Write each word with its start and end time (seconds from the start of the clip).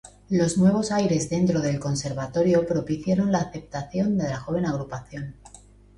Los 0.31 0.57
nuevos 0.57 0.91
aires 0.91 1.29
dentro 1.29 1.61
del 1.61 1.79
conservatorio 1.79 2.65
propiciaron 2.65 3.31
la 3.31 3.37
aceptación 3.41 4.17
de 4.17 4.29
la 4.29 4.37
joven 4.37 4.65
agrupación. 4.65 5.35